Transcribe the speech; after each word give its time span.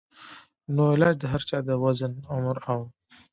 نو 0.75 0.83
علاج 0.93 1.15
د 1.19 1.23
هر 1.31 1.41
چا 1.49 1.57
د 1.67 1.69
وزن، 1.83 2.11
عمر 2.33 2.57
او 2.71 2.79